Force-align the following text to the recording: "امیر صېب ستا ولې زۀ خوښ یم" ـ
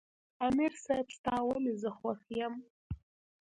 "امیر 0.47 0.73
صېب 0.83 1.07
ستا 1.17 1.35
ولې 1.43 1.73
زۀ 1.81 1.91
خوښ 1.97 2.21
یم" 2.39 2.53
ـ 2.61 2.65